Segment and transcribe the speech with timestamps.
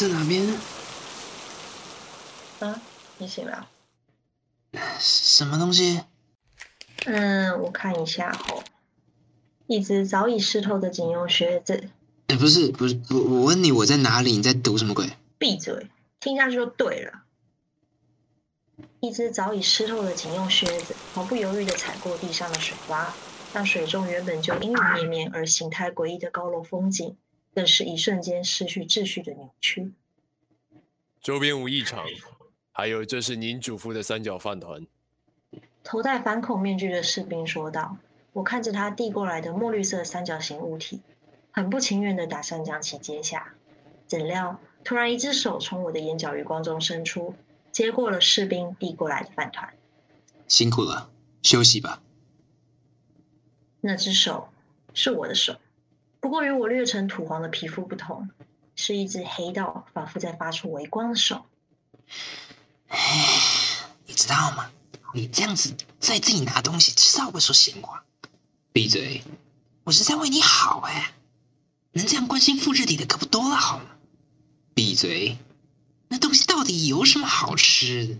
[0.00, 0.06] 啊？
[0.06, 0.48] 这这哪边？
[2.60, 2.80] 啊，
[3.18, 3.68] 你醒了？
[4.98, 6.00] 什么东西？
[7.04, 8.64] 嗯，我看一下哦。
[9.66, 11.90] 一只早已湿透的警用靴子。
[12.28, 14.32] 哎，不是不是，我我问你我在哪里？
[14.32, 15.10] 你在读什么鬼？
[15.38, 17.24] 闭嘴，听下去就对了。
[19.00, 23.06] 一只早已湿透的警用靴子，毫不犹豫地踩过地上的水洼，
[23.52, 27.16] 让水中原本就阴雨绵绵而形态诡异的高楼风景，
[27.54, 29.92] 更是一瞬间失去秩序的扭曲。
[31.20, 32.04] 周边无异常，
[32.72, 34.86] 还有这是您嘱咐的三角饭团。
[35.82, 37.96] 头戴反恐面具的士兵说道
[38.32, 41.00] ：“我看着他递过来的墨绿色三角形物体，
[41.50, 43.54] 很不情愿地打算将其接下，
[44.06, 47.34] 怎料突然一只手从我的眼角余光中伸出。”
[47.72, 49.72] 接过了士兵递过来的饭团，
[50.48, 51.08] 辛苦了，
[51.40, 52.02] 休息吧。
[53.80, 54.48] 那只手
[54.92, 55.54] 是我的手，
[56.20, 58.28] 不过与我略呈土黄的皮肤不同，
[58.76, 61.46] 是一只黑到仿佛在发出微光的手。
[62.88, 62.98] 哎，
[64.06, 64.70] 你知道吗？
[65.12, 68.04] 你这样子在自己拿东西，迟早会说闲话。
[68.72, 69.24] 闭嘴！
[69.82, 71.12] 我是在为你好哎，
[71.92, 73.86] 能这样关心复制体的可不多了，好吗？
[74.74, 75.38] 闭嘴！
[76.08, 78.16] 那东西到底有什么好吃的？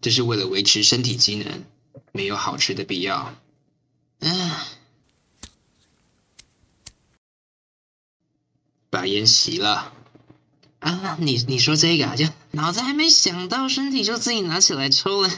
[0.00, 1.64] 这是为了维持身体机能，
[2.12, 3.34] 没有好吃的必要。
[4.20, 4.50] 嗯，
[8.92, 9.90] 把烟熄了。
[10.80, 15.30] 啊，你你说这个啊就脑子还没想到，身体就自己拿起来抽了。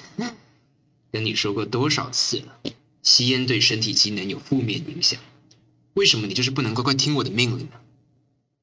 [1.12, 2.72] 跟你说过多少次了，
[3.05, 5.20] 吸烟对身体机能有负面影响。
[5.92, 7.77] 为什么你就是不能乖乖听我的命令呢？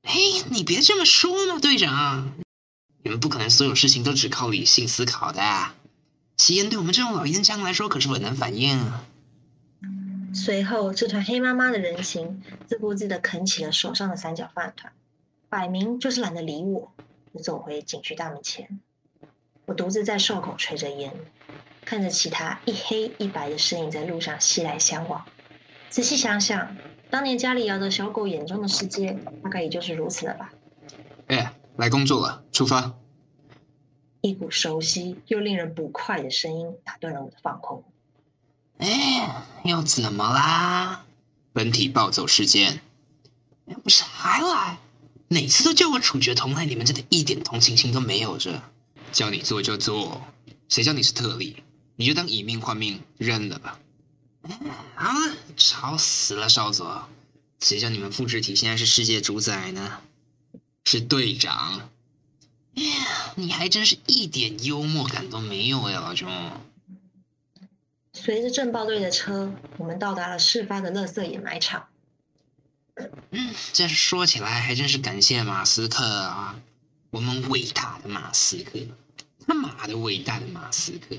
[0.03, 2.33] 嘿，你别这么说嘛，队长。
[3.01, 5.71] 你们不可能所有事情都只靠理性思考的。
[6.35, 9.05] 吸烟对我们这种老烟枪来说可是本能反应啊。
[10.33, 14.91] 随后，这团黑麻麻的人形自顾自地啃起了手上的三角饭团，
[15.49, 16.91] 摆明就是懒得理我。
[17.31, 18.79] 我走回景区大门前，
[19.65, 21.13] 我独自在兽口吹着烟，
[21.85, 25.25] 看着其他一黑一白的身影在路上熙来相往。
[25.89, 26.75] 仔细想想，
[27.09, 30.53] 当年家里养的小狗眼中的世界，大概也就是如此了吧。
[31.27, 31.53] 哎。
[31.77, 32.93] 来工作了，出发。
[34.19, 37.83] 一股熟悉又令人不快的声音打断了我的放空。
[38.81, 41.05] 哎，又怎么啦？
[41.53, 42.81] 本体暴走事件，
[43.67, 44.79] 哎不是还来？
[45.27, 48.63] 每次都叫我处决同类，你们真的一点同情心都没有着。
[49.11, 50.23] 叫你做就做，
[50.67, 51.63] 谁叫你是特例？
[51.95, 53.77] 你就当以命换命，认了吧。
[54.95, 57.07] 好了，吵死了，少佐。
[57.59, 59.99] 谁叫你们复制体现在是世界主宰呢？
[60.85, 61.87] 是队长，
[62.75, 66.27] 哎呀，你还真是一点幽默感都没有呀，老兄。
[68.13, 71.87] 随着震爆队的车，我们到达了事发的垃圾掩埋场。
[73.31, 76.59] 嗯，这说起来还真是感谢马斯克啊，
[77.09, 78.79] 我们伟大的马斯克，
[79.47, 81.15] 他妈的伟大的马斯克，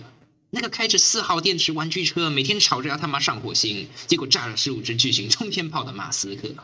[0.50, 6.54] 那个开着四号电池玩具车，每天吵着要他妈上火星，结果炸了十五只巨型冲天炮的马斯克。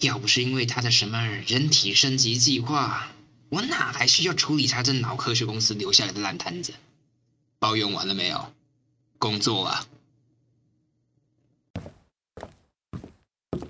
[0.00, 3.08] 要不是因为他的什么人体升级计划，
[3.48, 6.74] 我哪还需要处理他这脑科学公司留下来的烂摊子？
[7.58, 8.52] 抱怨完了没有？
[9.22, 9.86] 工作啊！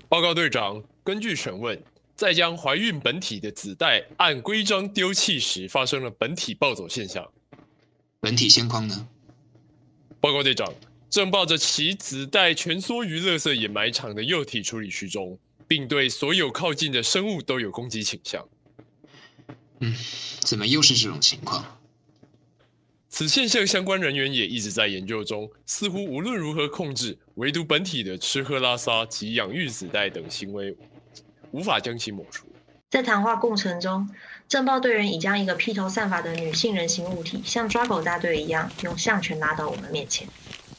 [0.09, 1.79] 报告队长，根据审问，
[2.15, 7.31] 在将怀孕本体的子代按规章丢弃时，发生了本体暴走现象。
[8.19, 9.07] 本体现况呢？
[10.19, 10.73] 报告队长，
[11.07, 15.37] 正抱着其子代蜷缩于垃圾掩埋场的幼体处理区中。
[15.65, 18.47] 并对所有靠近的生物都有攻击倾向。
[19.79, 19.95] 嗯，
[20.41, 21.79] 怎么又是这种情况？
[23.15, 30.75] 此现象相关人员也一直在研究中，似乎无论如何控制，唯独本体的吃喝拉撒及养育子代等行为，
[31.51, 32.47] 无法将其抹除。
[32.89, 34.09] 在谈话过程中，
[34.49, 40.27] 政报队员已将一个披头散发的女性人形物体，像抓狗大队一样，用项圈拉到我们面前。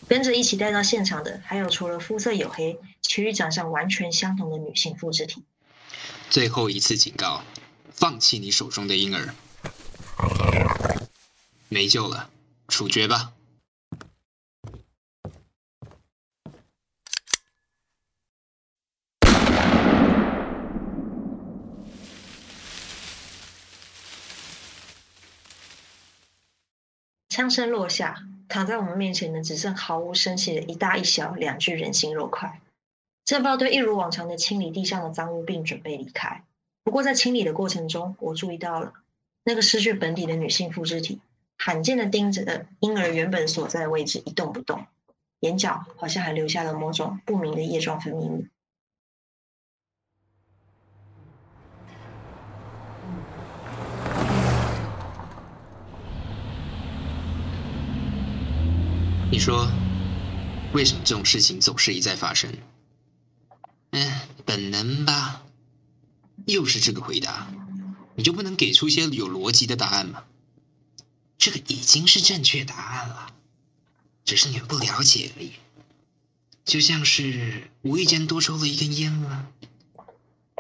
[0.09, 5.45] 跟着一起带到现场的，还有除了肤色黝黑，其余长相完全相同的女性复制体。
[6.29, 7.45] 最后一次警告，
[7.93, 9.33] 放弃你手中的婴儿，
[11.75, 12.31] 没救了，
[12.69, 13.35] 处决吧。
[27.29, 28.25] 枪声落下。
[28.47, 32.61] 躺在我们面前的只剩毫无生气的一大一小两具人形肉块。
[33.25, 36.45] 政报队一如往常的清理地上的脏物，并准备离开。
[36.85, 38.93] 不过在清理的过程中，我注意到了
[39.43, 41.19] 那个失去本体的女性复制体，
[41.57, 44.87] 罕见的盯着的婴儿原本所在的位置一动不动
[45.41, 48.47] 眼角好像还留下了某种不明的液状分泌物。
[59.31, 59.69] 你说
[60.73, 62.53] 为什么这种事情总是一再发生？
[63.91, 64.13] 嗯
[64.45, 65.43] 本能吧
[66.47, 67.47] 又是这个回答。
[68.17, 70.23] 你就不能给出一些有逻辑的答案吗？
[71.39, 73.35] 这个已经是正确答案了，
[74.25, 75.53] 只是你们不了解而已。
[76.65, 79.51] 就像是无意间多抽了一根烟了，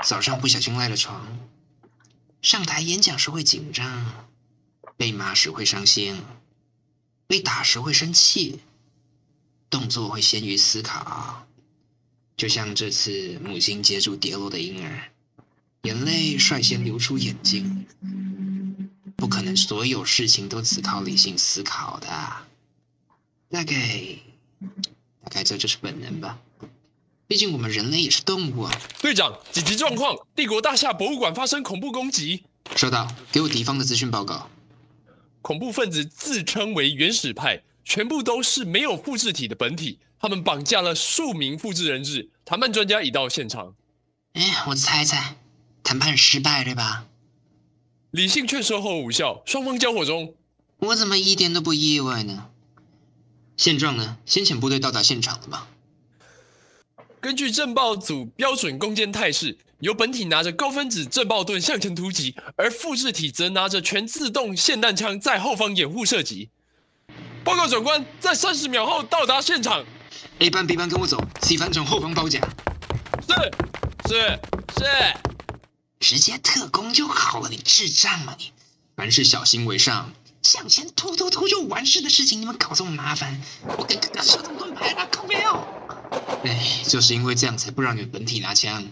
[0.04, 1.38] 早上不小心赖了床，
[2.42, 4.28] 上台演讲时会紧张，
[4.98, 6.22] 被骂时会伤心，
[7.26, 8.60] 被打时会生气，
[9.70, 11.46] 动作会先于思考。
[12.36, 15.10] 就像这次母亲接住跌落的婴儿，
[15.84, 17.86] 眼泪率先流出眼睛。
[19.24, 22.08] 不可能所有事情都只靠理性思考的，
[23.48, 23.74] 大概。
[25.22, 26.38] 大概这就是本能吧，
[27.26, 28.80] 毕竟我们人类也是动物啊。
[29.00, 30.14] 队长，紧急状况！
[30.36, 32.44] 帝国大厦博物馆发生恐怖攻击。
[32.76, 34.50] 收到，给我敌方的资讯报告。
[35.40, 40.00] 恐怖分子自称为原始派，全部都是没有复制体的本体。
[40.18, 42.28] 他们绑架了数名复制人质。
[42.44, 43.74] 谈判专家已到现场。
[44.34, 45.38] 哎，我猜猜，
[45.82, 47.06] 谈判失败对吧？
[48.14, 50.34] 理性劝说后无效，双方交火中。
[50.78, 52.46] 我怎么一点都不意外呢？
[53.56, 54.18] 现状呢？
[54.24, 55.66] 先遣部队到达现场了吗？
[57.20, 66.50] 根据震爆组标准攻坚态势，由本体拿着高分子震爆盾向前突击，而复制体则拿着全自动霰弹枪在后方掩护射击。
[67.42, 69.84] 报告长官，在三十秒后到达现场。
[70.38, 72.38] A 班、B 班跟我走，C 班从后方包夹。
[73.26, 73.34] 是
[74.08, 74.38] 是
[74.78, 75.33] 是，
[76.04, 78.52] 直接特工就好了，你智障吗你？
[78.94, 80.12] 凡事小心为上。
[80.42, 83.40] 向前突突突就完事的事情，你们搞这么麻烦，
[83.78, 85.66] 我给哥哥射盾盾牌了，靠没有？
[86.44, 88.86] 哎，就是因为这样才不让你们本体拿枪。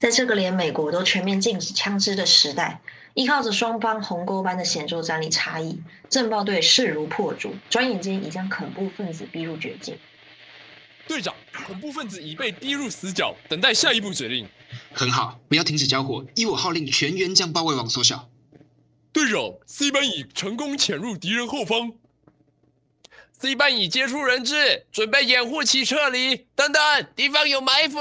[0.00, 2.80] 在这个连美国都全面禁止枪支的时代，
[3.14, 5.80] 依靠着双方鸿沟般的显著战力差异，
[6.10, 9.96] 震爆队势如破竹，转眼间已将恐怖分子逼入绝境。
[11.06, 11.32] 队长，
[11.64, 14.44] 恐怖分子已被逼入死角，等待下一步指令。
[14.92, 18.28] 很好，不要停止交火，依我号令，全员将包围网缩小。
[19.12, 21.92] 队长，C 班已成功潜入敌人后方。
[23.40, 26.46] C 班已接触人质，准备掩护其撤离。
[26.56, 27.98] 等等，敌方有埋伏。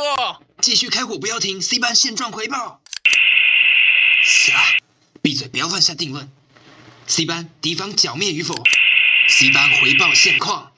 [0.60, 1.62] 继续开火，不要停。
[1.62, 2.82] C 班现状回报。
[4.24, 4.58] 死了！
[5.22, 6.30] 闭嘴，不要乱下定论。
[7.06, 8.56] C 班，敌方剿灭与否
[9.30, 10.74] ？C 班回报现况。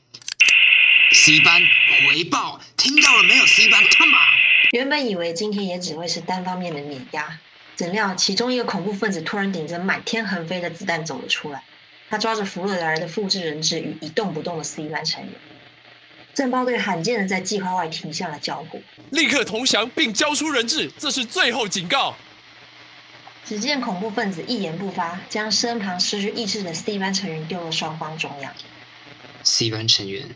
[1.11, 1.63] C 班
[2.07, 4.38] 回报，听到了没有？C 班，Come on！
[4.71, 7.39] 原本以为今天也只会是单方面的碾压。
[7.75, 11.63] 怎料，其中一个恐怖分子突然顶着满天横飞的子弹走了出来。
[12.09, 15.33] 他抓着弗洛德尔的复制人质与一动不动的 C 班成员。
[16.33, 18.79] 震爆队罕见的在计划外停下了交火，
[19.11, 22.15] 立刻投降并交出人质，这是最后警告。
[23.45, 28.53] 只见恐怖分子一言不发，将身旁失去意识的 C 班成员丢入双方中央。
[29.43, 30.29] C 班成员。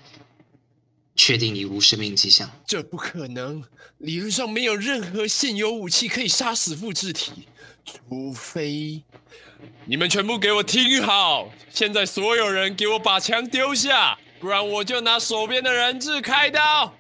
[1.16, 2.50] 确定你无生命迹象？
[2.66, 3.64] 这不可能，
[4.00, 7.48] 理论上没有任何现有武器可以杀死复制体，
[7.86, 9.04] 除非……
[9.86, 11.50] 你们全部给我听好！
[11.70, 16.94] 现在所有人给我把枪丢下，不然我就拿手边的人质开刀。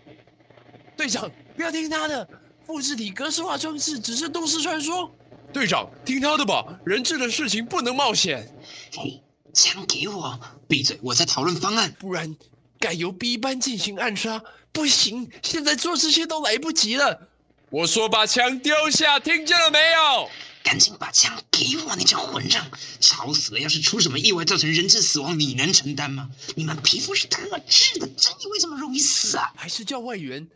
[0.96, 2.27] 队长，不要听他的，
[2.65, 5.13] 复制体格式化装置只是都市传说。
[5.51, 8.55] 队长，听他的吧，人质的事情不能冒险。
[8.96, 9.22] 嘿，
[9.53, 10.39] 枪给我！
[10.67, 12.36] 闭嘴，我在讨论方案，不然。
[12.83, 17.29] 改由 B 班进行暗杀，不行，现在做这些都来不及了。
[17.69, 20.29] 我说把枪丢下，听见了没有？
[20.61, 22.69] 赶紧把枪给我，你这混账！
[22.99, 23.59] 吵死了！
[23.61, 26.29] 要是出什么意外造成人质死亡，你能承担吗？
[26.55, 29.53] 你们皮肤是特制的，真以为这么容易死啊？
[29.55, 30.49] 还是叫外援？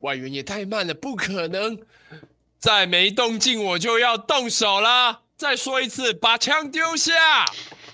[0.00, 1.78] 外援也太慢了，不可能！
[2.58, 5.20] 再没动静，我就要动手了。
[5.36, 7.44] 再说一次，把枪丢下！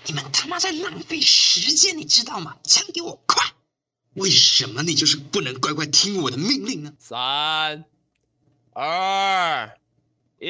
[0.05, 2.55] 你们他妈在浪费时间，你知道吗？
[2.63, 3.43] 枪给我，快！
[4.13, 6.93] 为什么你就是不能乖乖听我的命令呢？
[6.99, 7.85] 三、
[8.73, 9.77] 二、
[10.37, 10.47] 一，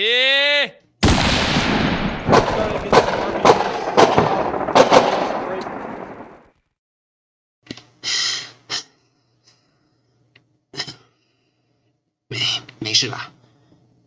[12.28, 12.40] 没
[12.80, 13.32] 没事吧？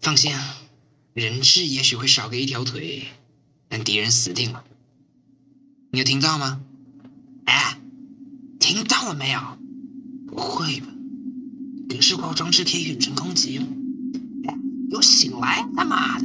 [0.01, 0.57] 放心啊，
[1.13, 3.07] 人质也许会少个一条腿，
[3.69, 4.65] 但敌人死定了。
[5.93, 6.61] 你有听到吗？
[8.67, 9.39] 听到了没有？
[10.27, 10.87] 不会吧？
[11.87, 13.67] 格式化装置可以远程攻击吗？
[14.91, 15.69] 给我醒来！
[15.77, 16.25] 他妈的！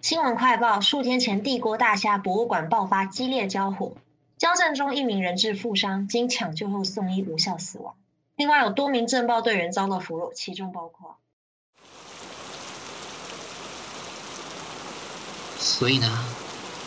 [0.00, 3.92] 新闻快报：数天前，帝国大厦博物馆爆发激烈交火，
[4.38, 7.94] 交战中一名人质负伤，经抢救后送医无效死亡。
[8.36, 11.18] 另外有多名震爆队员遭到俘虏，其中包括。
[15.58, 16.24] 所以呢，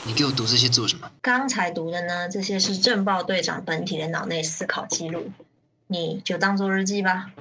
[0.05, 1.11] 你给我读这些做什么？
[1.21, 5.31] 刚才读的呢，这些是正报队长本体的脑内思考记录，
[5.87, 7.31] 你就当做日记吧。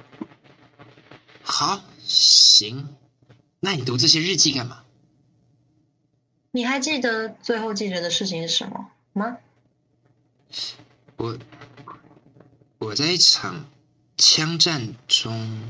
[1.43, 2.95] 好，行。
[3.59, 4.83] 那你读这些日记干嘛？
[6.51, 9.37] 你还记得最后记得的事情是什么吗？
[11.15, 11.37] 我
[12.77, 13.65] 我在一场
[14.17, 15.61] 枪战中，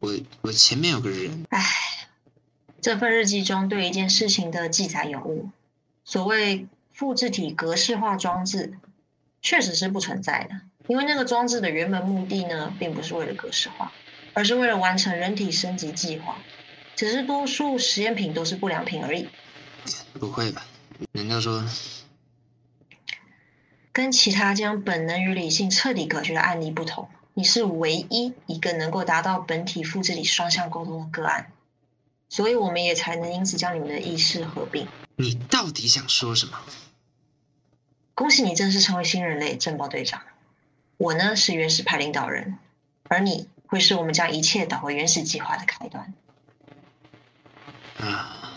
[0.00, 1.46] 我我前面有个人。
[1.50, 1.99] 唉，
[2.80, 5.50] 这份日记中对一件事情的记载有误。
[6.04, 8.74] 所谓复制体格式化装置，
[9.42, 13.92] 确实是不存在的，因为那个装置的原本目的呢，并不是为了格式化，
[14.34, 16.38] 而是为了完成人体升级计划。
[16.96, 19.28] 只是多数实验品都是不良品而已。
[20.18, 20.66] 不会吧？
[21.12, 21.64] 难道说，
[23.92, 31.50] 跟其他将本能与理性彻底隔绝的案例不同，你是唯一一个能够达到本体复制体双向沟通的个案，
[32.30, 34.88] 所以我们也才能因此将你们的意识合并。
[35.16, 36.58] 你到底想说什么？
[38.14, 40.22] 恭喜你正式成为新人类正报队长。
[40.96, 42.58] 我呢是原始派领导人，
[43.08, 46.14] 而你会是我们将一切导回原始计划的开端。
[47.98, 48.54] 啊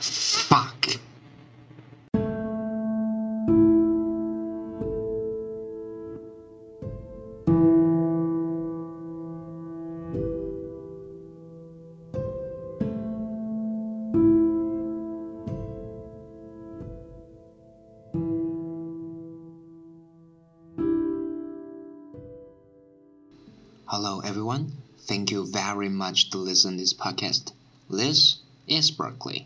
[23.96, 24.72] Hello everyone.
[25.06, 27.54] Thank you very much to listen this podcast.
[27.88, 29.46] This is Berkeley.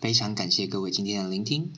[0.00, 1.70] 非常感谢各位今天的聆听。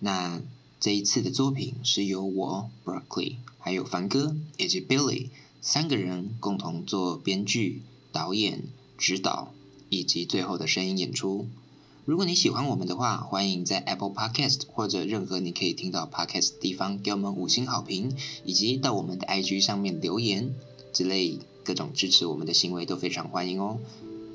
[0.00, 0.42] 那
[0.80, 5.28] 这一次的作品是由我 Berkeley 还有凡哥以及 Billy
[5.60, 8.64] 三个人共同做编剧、导演、
[8.98, 9.54] 指导
[9.90, 11.46] 以及最后的声音演出。
[12.04, 20.56] 如果你喜欢我们的话，欢迎在 Apple Podcast 或者任何你可以听到 Podcast 地方给我们五星好评，以及到我们的 IG 上面留言
[20.94, 23.78] 之类各种支持我们的行为都非常欢迎哦。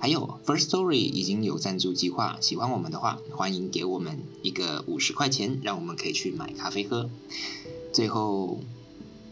[0.02, 7.10] 还有 First Story 已经有赞助计划，喜欢我们的话，欢迎给我们一个五十块钱，让我们可以去买咖啡喝。
[7.92, 8.60] 最后，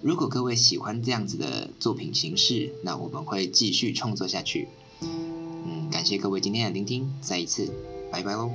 [0.01, 4.67] 如果各位喜欢这样子的作品形式，那我们会继续创作下去。
[5.01, 7.71] 嗯，感谢各位今天的聆听，再一次，
[8.11, 8.51] 拜拜喽。